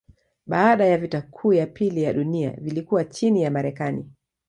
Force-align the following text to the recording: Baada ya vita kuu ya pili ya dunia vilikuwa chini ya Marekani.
Baada 0.45 0.85
ya 0.85 0.97
vita 0.97 1.21
kuu 1.21 1.53
ya 1.53 1.67
pili 1.67 2.03
ya 2.03 2.13
dunia 2.13 2.51
vilikuwa 2.61 3.05
chini 3.05 3.41
ya 3.43 3.51
Marekani. 3.51 4.09